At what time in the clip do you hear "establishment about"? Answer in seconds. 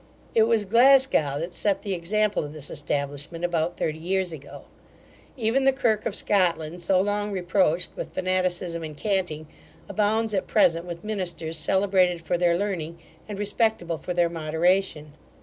2.71-3.77